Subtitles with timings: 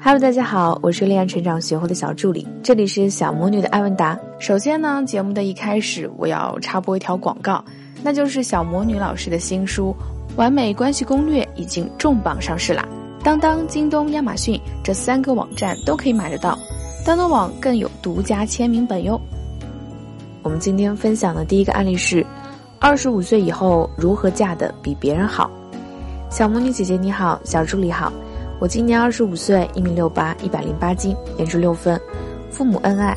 [0.00, 4.16] Hello，大家好，我是恋爱成长学会的小助理，这里是小魔女的艾文达。
[4.38, 7.62] 首先呢，节目的一开始我要插播一条广告，
[8.00, 9.94] 那就是小魔女老师的新书
[10.36, 12.88] 《完美关系攻略》已经重磅上市啦！
[13.24, 16.56] 当当、京东、亚马逊这三个网站都可以买得到，
[17.04, 19.20] 当当网更有独家签名本哟。
[20.44, 22.24] 我们今天分享的第一个案例是：
[22.78, 25.50] 二十五岁以后如何嫁得比别人好？
[26.30, 28.12] 小魔女姐姐你好，小助理好。
[28.60, 32.00] 我今年二十五岁，一米六八，一百零八斤，颜值六分，
[32.50, 33.16] 父母恩爱。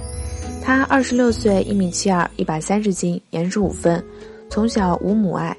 [0.63, 4.03] 他二十六岁，一米七二，一百三十斤，颜值五分，
[4.49, 5.55] 从小无母爱。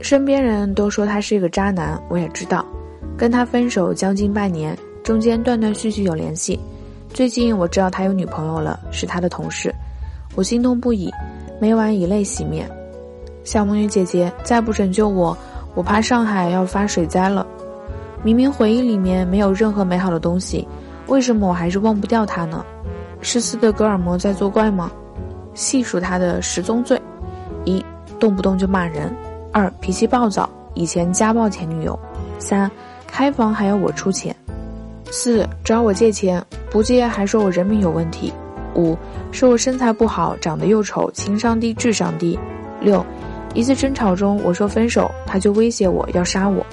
[0.00, 2.66] 身边人都说他是一个渣男，我也知道。
[3.16, 6.58] 跟他分手将近半年，中间断断续续有联系。
[7.14, 9.72] 最近我知道他有女朋友了，是他的同事，
[10.34, 11.08] 我心痛不已，
[11.60, 12.68] 每晚以泪洗面。
[13.44, 15.36] 小魔女姐姐，再不拯救我，
[15.76, 17.46] 我怕上海要发水灾了。
[18.24, 20.66] 明明回忆里面没有任何美好的东西，
[21.06, 22.64] 为什么我还是忘不掉他呢？
[23.20, 24.90] 是斯德哥尔摩在作怪吗？
[25.54, 27.00] 细数他的十宗罪：
[27.64, 27.84] 一、
[28.18, 29.08] 动不动就骂人；
[29.52, 31.98] 二、脾气暴躁，以前家暴前女友；
[32.38, 32.70] 三、
[33.06, 34.32] 开房还要我出钱；
[35.10, 38.32] 四、找我借钱，不借还说我人品有问题；
[38.74, 38.96] 五、
[39.32, 42.38] 说我身材不好，长得又丑，情商低，智商低；
[42.80, 43.04] 六、
[43.54, 46.64] 一次争吵中我说分手，他就威胁我要杀我。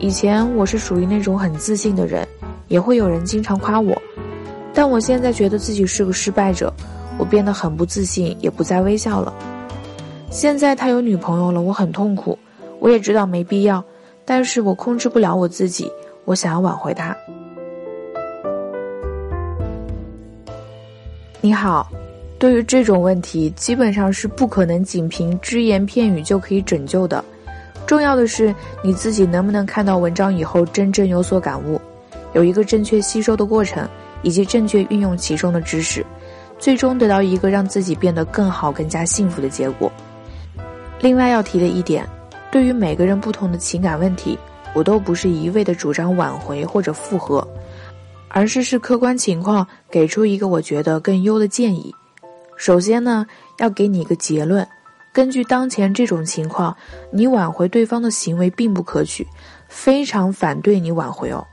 [0.00, 2.26] 以前我是属于那种很自信的人，
[2.68, 4.00] 也会有人经常夸我，
[4.72, 6.72] 但我现在觉得自己是个失败者，
[7.18, 9.34] 我变得很不自信，也不再微笑了。
[10.30, 12.38] 现在他有女朋友了，我很痛苦，
[12.78, 13.84] 我也知道没必要，
[14.24, 15.90] 但是我控制不了我自己，
[16.24, 17.16] 我想要挽回他。
[21.40, 21.88] 你好，
[22.38, 27.24] 对于这种问题，基本上是不可能仅凭只言片语就可以拯救的。
[27.88, 31.80] 重要的是你自己能不能看到文章以后真正有所感悟，
[32.34, 33.88] 有一个正确吸收的过程，
[34.20, 36.04] 以及正确运用其中的知识，
[36.58, 39.90] 最终得到一个让自己变得更好、更加幸福的结果。
[41.00, 42.06] 另外要提的一点，
[42.52, 44.38] 对于每个人不同的情感问题，
[44.74, 47.46] 我都不是一味的主张挽回或者复合，
[48.28, 51.90] 而是视客观情况给出一个我觉得更优的建议。
[52.54, 53.24] 首先呢，
[53.60, 54.68] 要给你一个结论。
[55.12, 56.76] 根据当前这种情况，
[57.10, 59.26] 你挽回对方的行为并不可取，
[59.68, 61.44] 非常反对你挽回哦。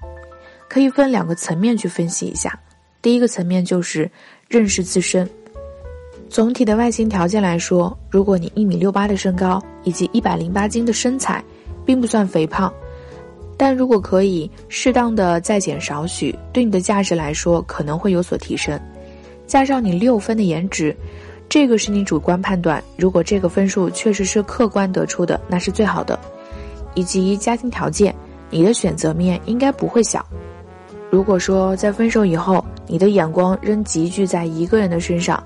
[0.67, 2.59] 可以分两个层面去分析一下。
[3.01, 4.09] 第一个层面就是
[4.47, 5.27] 认识自身。
[6.29, 11.43] 总体的外形条件来说，如果你一米六八的身高以及一百零八斤的身材，
[11.85, 12.71] 并不算肥胖，
[13.57, 18.79] 但如果可以适当的再减少许，对你的价值来说可能会有所提升。
[19.47, 20.95] 加上你六分的颜值。
[21.47, 26.19] 这个是你主观判断，如果这个分数确实是客观得出的，那是最好的。
[26.95, 28.13] 以及家庭条件，
[28.49, 30.25] 你的选择面应该不会小。
[31.09, 35.41] 如果说在分手以后，你的眼光仍集聚在一个人的身上，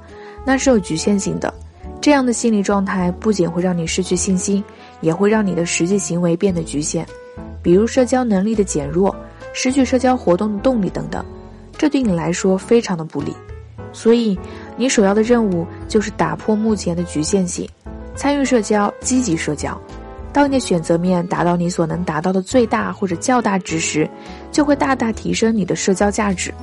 [0.45, 1.53] 那是有局限性的。
[2.01, 4.63] 这样的心理状态不仅会让你失去信心，
[5.01, 7.05] 也会让你的实际行为变得局限，
[7.61, 9.15] 比如社交能力的减弱，
[9.53, 11.23] 失去社交活动的动力等等，
[11.77, 13.33] 这对你来说非常的不利。
[13.91, 14.37] 所以。
[14.79, 17.67] 你首要的任务就是打破目前的局限性，
[18.15, 19.77] 参与社交，积极社交。
[20.31, 24.09] 当你的选择面达到你所能达到的最大或者较大值时，
[24.53, 26.53] 就会大大提升你的社交价值。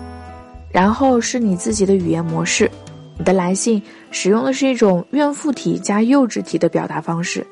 [0.70, 2.70] 然后是你自己的语言模式，
[3.18, 7.46] 你的来信使用的是一种怨妇体加幼稚体的表达方式。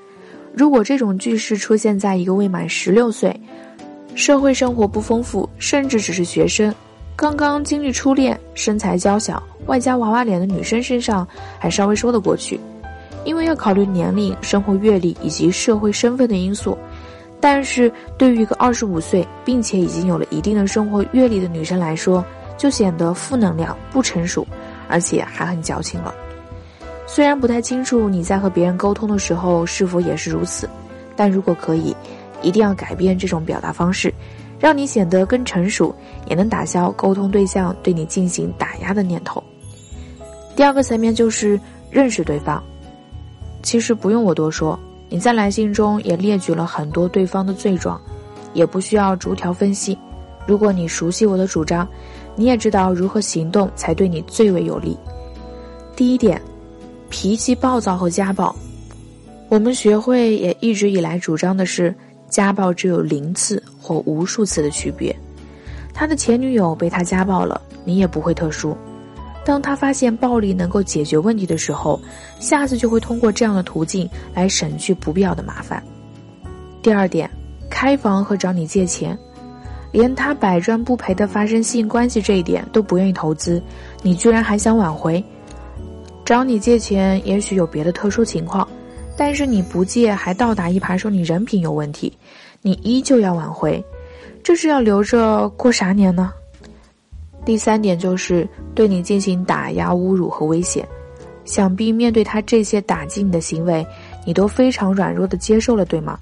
[0.54, 3.38] 如果这种句式出现在一个未满十六岁、
[4.14, 6.75] 社会生活不丰富，甚至只是学生。
[7.16, 11.26] 刚刚经历初恋、身材娇小、外加娃娃脸的女生身上
[11.60, 12.58] 还稍微说得过去，
[13.25, 16.76] 因为要考虑年龄、生活阅历以及社会身份的因素。
[17.41, 22.25] 但是对于一个二十五岁并且已经有了一定的生活阅历的女生来说，
[22.58, 24.44] 就显得负能量、不成熟，
[24.88, 26.12] 而且还很矫情了。
[27.06, 30.69] 虽然不太清楚你在和别人沟通的时候是否也是如此，
[31.14, 31.94] 但如果可以，
[32.42, 34.12] 一定要改变这种表达方式。
[34.64, 35.94] 让你显得更成熟，
[36.26, 39.44] 也能打消沟通对象对你进行打压的念头。
[40.56, 42.64] 第二个层面就是认识对方。
[43.62, 44.81] 其实不用我多说，
[45.11, 48.00] 你在来信中也列举了很多对方的罪状，
[48.55, 49.99] 也不需要逐条分析。
[50.46, 51.87] 如果你熟悉我的主张，
[52.34, 54.96] 你也知道如何行动才对你最为有利。
[55.94, 56.40] 第一点，
[57.10, 58.56] 脾气暴躁和家暴。
[59.50, 61.94] 我们学会也一直以来主张的是。
[62.34, 65.14] 家暴只有零次或无数次的区别，
[65.92, 68.76] 他的前女友被他家暴了，你也不会特殊。
[69.44, 72.00] 当他发现暴力能够解决问题的时候，
[72.40, 75.81] 下次就会通过这样的途径来省去不必要的麻烦。
[76.82, 77.31] 第二点，
[77.70, 79.16] 开房和找你借钱，
[79.92, 83.62] 连他百赚不赔的发生性关系这一点都不愿意投资，
[84.02, 85.25] 你居然还想挽回？
[86.25, 88.66] 找你借钱也许有别的特殊情况，
[89.16, 92.12] 但是你不借还倒打一耙说你人品有问题，
[92.62, 93.82] 你依旧要挽回，
[94.43, 96.32] 这是要留着过啥年呢？
[97.44, 100.87] 第三点就是对你进行打压、侮辱和威胁，
[101.44, 103.87] 想必面对他这些打击你的行为，
[104.25, 106.19] 你都非常软弱的接受了，对吗？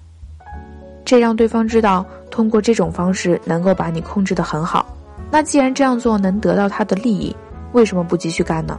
[1.04, 4.86] 这让对方知道通过这种方式能够把你控制得很好，
[5.30, 7.34] 那既然这样做能得到他的利益，
[7.72, 8.78] 为什么不继续干呢？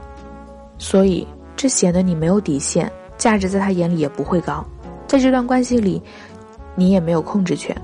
[0.77, 1.25] 所以，
[1.56, 4.65] 这显得你没有底线，价值在他眼里也不会高。
[5.07, 6.01] 在这段关系里，
[6.75, 7.75] 你也没有控制权。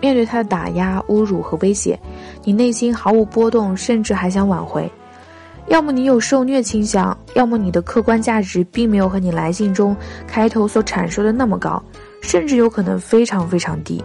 [0.00, 1.98] 面对他的打压、侮辱和威胁，
[2.42, 4.90] 你内心毫无波动，甚至还想挽回。
[5.66, 9.94] 要么你有受虐倾向，要么你的客观价值并没有和你来信中
[10.26, 11.82] 开头所阐述的那么高，
[12.22, 14.02] 甚至有可能非常非常低。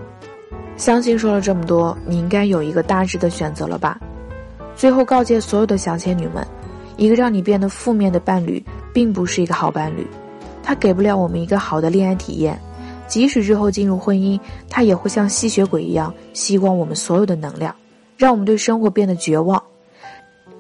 [0.76, 3.98] 相信说了这么多，你应该有一个大致的选择了吧？
[4.76, 6.46] 最后告诫所有的小仙女们。
[6.98, 8.64] 一个让你变得负面的伴侣，
[8.94, 10.08] 并不是一个好伴侣，
[10.66, 12.60] 他给不了我们一个好的恋爱体验，
[13.08, 17.74] 即使日后进入婚姻，他也会像吸血鬼一样吸光我们所有的能量，
[18.18, 19.62] 让我们对生活变得绝望。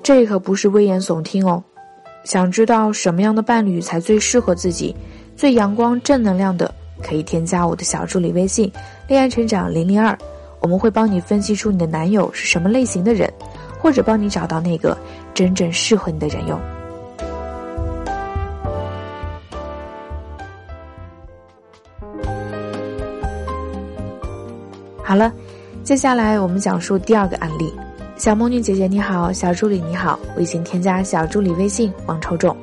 [0.03, 1.63] 这可不是危言耸听哦。
[2.23, 4.95] 想知道什么样的伴侣才最适合自己，
[5.35, 6.71] 最阳光正能量的，
[7.01, 8.71] 可以添加我的小助理微信
[9.09, 10.15] “恋爱成长零零二”，
[10.61, 13.27] 我们会帮你分析出你的男友是什么类型的人。
[13.77, 14.97] 或者帮你找到那个
[15.31, 16.59] 真正适合你的人哟。
[25.07, 25.31] 好了，
[25.83, 27.71] 接下来我们讲述第二个案例。
[28.17, 32.57] 小魔女姐姐你好，小助理你好，微信添加小助理微信王抽中。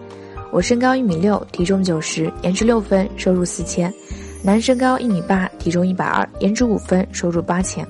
[0.50, 3.94] 我身高一米六，体重九十，颜值六分，收入四千。
[4.42, 7.86] 男身高一米八，体重一百二，颜值五分，收入八千。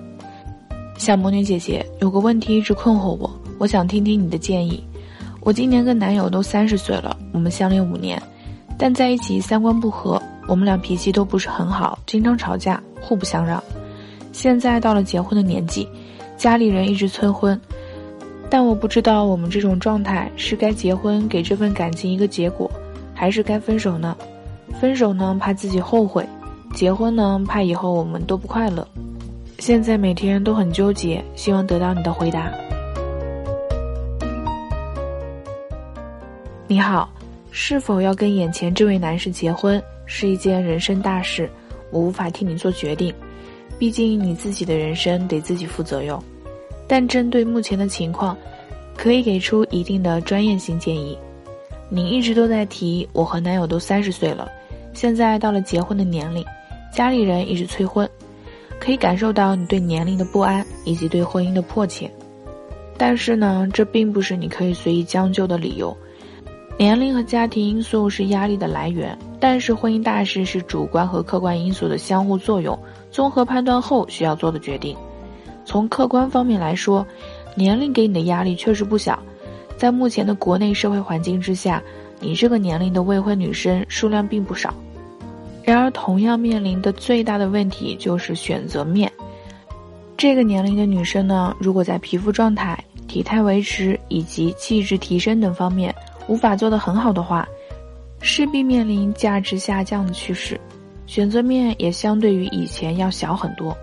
[0.98, 4.84] 小魔女姐姐，有个问题一直困惑我，我想听听你的建议。
[5.40, 8.22] 我今年跟男友都三十岁了，我们相恋五年，
[8.76, 13.62] 但在一起三观不合，我们俩脾气都不是很好，经常吵架，互不相让。
[14.32, 15.86] 现在到了结婚的年纪，
[16.36, 17.58] 家里人一直催婚，
[18.50, 22.70] 但我不知道我们这种状态是该结婚给这份感情一个结果，
[23.14, 24.16] 还是该分手呢？
[24.80, 26.24] 分手呢，怕自己后悔；
[26.74, 28.86] 结婚呢，怕以后我们都不快乐。
[29.58, 32.50] 现在每天都很纠结，希望得到你的回答。
[36.66, 37.08] 你好，
[37.50, 41.48] 是否要跟眼前这位男士结婚是一件人生大事，
[41.90, 43.14] 我无法替你做决定，
[43.82, 46.22] 毕竟你自己的人生得自己负责哟。
[46.86, 48.36] 但针对目前的情况，
[48.96, 51.18] 可以给出一定的专业性建议。
[51.88, 54.48] 你一直都在提我和男友都三十岁了，
[54.94, 56.44] 现在到了结婚的年龄，
[56.94, 58.08] 家里人一直催婚。
[58.78, 62.08] 可以感受到你对年龄的不安以及对婚姻的迫切，
[62.96, 65.92] 但是呢，这并不是你可以随意将就的理由。
[66.78, 72.78] 年龄和家庭因素是压力的来源，但是婚姻大事是主观和客观因素的相互作用，
[73.12, 74.96] 综合判断后需要做的决定。
[75.64, 77.06] 从客观方面来说，
[77.54, 79.16] 年龄给你的压力确实不小。
[79.76, 81.82] 在目前的国内社会环境之下，
[82.18, 84.74] 你这个年龄的未婚女生数量并不少。
[85.62, 89.10] 然而，同样面临的最大的问题就是选择面。
[90.16, 92.76] 这个年龄的女生呢，如果在皮肤状态、
[93.06, 95.94] 体态维持以及气质提升等方面
[96.28, 97.46] 无法做得很好的话，
[98.20, 100.60] 势必面临价值下降的趋势，
[101.12, 103.76] 选择面也相对于以前要小很多。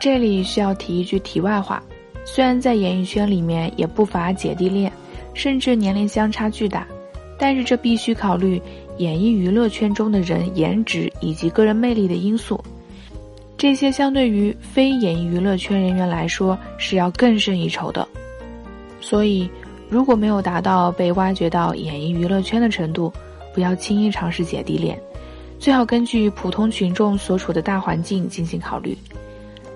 [0.00, 1.82] 这里需要提一句题外话：
[2.24, 4.90] 虽然在演艺圈里面也不乏姐弟恋，
[5.34, 6.86] 甚至年龄相差巨大，
[7.38, 8.58] 但是这必须考虑。
[8.96, 12.58] 演艺娱乐圈中的人颜值以及个人魅力的因素，
[13.58, 18.08] 这些相对于非演艺娱乐圈人员来说是要更胜一筹的。
[19.02, 19.50] 所以，
[19.90, 23.12] 如果没有达到被挖掘到演艺娱乐圈的程度，
[23.52, 24.98] 不要轻易尝试姐弟恋，
[25.58, 28.96] 最好根据普通群众所处的大环境进行考虑。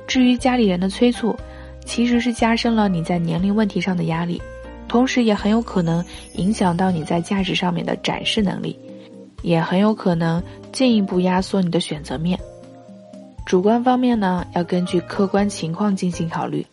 [0.06, 1.36] 至于家里人的催促，
[1.84, 4.40] 其实是加深了你在年龄问题上的压力，
[4.88, 8.78] 同时也很有可能影响到你在价值上面的展示能力。
[9.42, 12.38] 也很有可能进一步压缩你的选择面。
[13.46, 16.64] 主观方面呢，要根据客观情况进行考虑。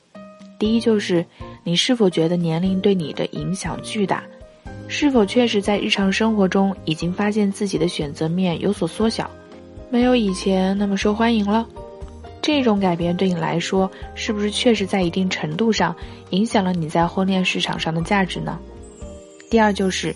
[0.59, 1.25] 第一就是
[1.63, 4.21] 你是否觉得年龄对你的影响巨大，
[4.87, 9.29] 是否确实在日常生活中已经发现自己的选择面有所缩小，
[9.89, 11.67] 没有以前那么受欢迎了。
[12.41, 15.95] 这种改变对你来说，是不是确实在一定程度上
[16.29, 18.57] 影响了你在婚恋市场上的价值呢？
[19.49, 20.15] 第二就是，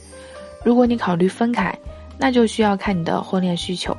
[0.64, 1.78] 如果你考虑分开。
[2.24, 3.98] 那就需要看你的婚恋需求。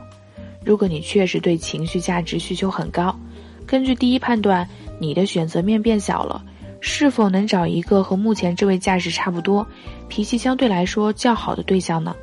[0.64, 3.18] 如果你确实对情绪价值需求很高，
[3.66, 4.68] 根据第一判断，
[5.00, 6.40] 你的选择面变小了，
[6.84, 9.64] 是否能找一个和目前这位价值差不多、
[10.08, 12.14] 脾气相对来说较好的对象呢？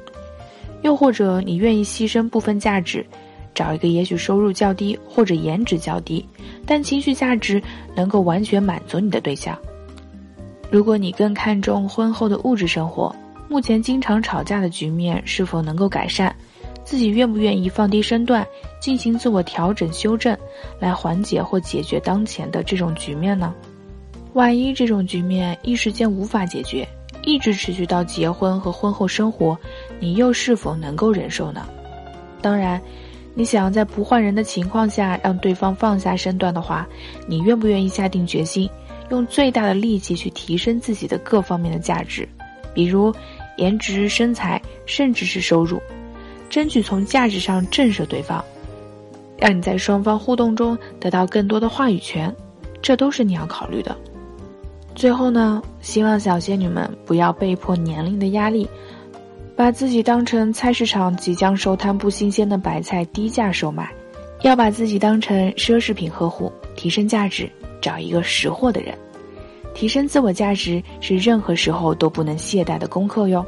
[0.82, 3.06] 又或者你愿意牺牲部分价值，
[3.56, 6.26] 找一个也许收入较低或者颜值较低，
[6.66, 7.62] 但情绪价值
[7.96, 9.58] 能够完全满足你的对象？
[10.70, 13.16] 如果你更看重婚后的物质生活，
[13.48, 16.36] 目前经常吵架的局面是否能够改善？
[16.84, 18.46] 自己愿不愿意放低身段，
[18.82, 20.38] 进行自我调整修正，
[20.80, 23.54] 来缓解或解决当前的这种局面呢？
[24.34, 26.88] 万一这种局面一时间无法解决，
[27.24, 29.58] 一直持续到结婚和婚后生活，
[30.00, 31.68] 你又是否能够忍受呢？
[32.42, 32.80] 当然，
[33.34, 36.88] 你想要在不换人的情况下让对方放下身段的话，
[37.28, 38.70] 你愿不愿意下定决心，
[39.10, 42.28] 用最大的力气去提升自己的各方面的价值，
[42.74, 43.14] 比如
[43.58, 45.82] 颜值、身材，甚至是收入，
[46.50, 48.44] 争取从价值上震慑对方，
[49.38, 52.34] 让你在双方互动中得到更多的话语权，
[52.82, 53.98] 这都是你要考虑的。
[55.00, 58.68] 最后呢，希望小仙女们不要被迫年龄的压力，
[59.56, 63.90] 把自己当成菜市场即将收摊不新鲜的白菜低价售卖，
[64.42, 68.94] 要把自己当成奢侈品呵护，提升价值，找一个识货的人，
[69.74, 73.46] 提升自我价值是任何时候都不能懈怠的功课哟。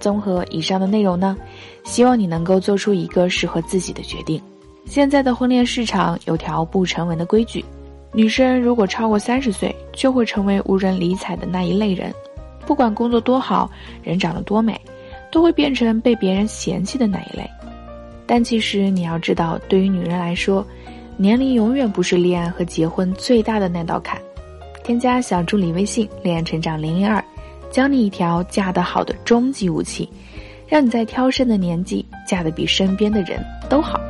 [0.00, 1.36] 综合以上的内容呢，
[1.84, 4.40] 希望你能够做出一个适合自己的决定。
[4.86, 7.62] 现在的婚恋市场有条不成文的规矩。
[8.14, 12.12] 女生如果超过三十岁，就会成为无人理睬的那一类人，
[12.66, 13.70] 不管工作多好，
[14.02, 14.78] 人长得多美，
[15.30, 17.48] 都会变成被别人嫌弃的那一类。
[18.26, 20.66] 但其实你要知道，对于女人来说，
[21.16, 24.20] 年龄永远不是恋爱和结婚最大的那道坎。
[24.84, 27.22] 添加小助理微信“恋爱成长零零二”，
[27.70, 30.08] 教你一条嫁得好的终极武器，
[30.66, 34.00] 让你在挑剩的年纪嫁得比身边的人都好。